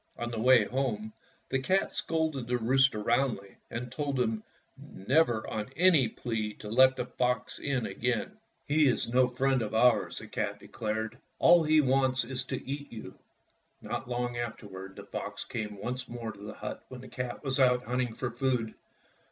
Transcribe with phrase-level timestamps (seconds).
[0.17, 1.13] On the way home
[1.49, 4.43] the cat scolded the rooster roundly and told him
[4.75, 8.35] never on any plea to let the fox in again.
[8.67, 11.17] "He is no 182 Fairy Tale Foxes friend of ours/' the cat declared.
[11.39, 13.13] ''All he wants is to eat you."
[13.79, 17.59] Not long afterward the fox came once more to the hut when the cat was
[17.59, 18.73] out hunt ing for food.